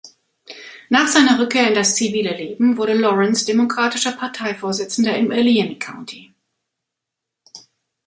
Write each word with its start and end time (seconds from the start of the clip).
Nach 0.89 1.07
seiner 1.07 1.37
Rückkehr 1.39 1.67
in 1.67 1.75
das 1.75 1.93
zivile 1.95 2.35
Leben 2.35 2.75
wurde 2.75 2.95
Lawrence 2.95 3.45
demokratischer 3.45 4.13
Parteivorsitzender 4.13 5.15
im 5.15 5.29
Allegheny 5.29 5.77
County. 5.77 6.33